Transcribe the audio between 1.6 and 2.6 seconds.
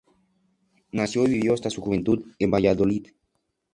su juventud en